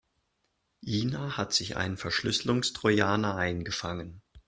Ina 0.83 1.37
hat 1.37 1.53
sich 1.53 1.77
einen 1.77 1.95
Verschlüsselungstrojaner 1.95 3.35
eingefangen. 3.35 4.23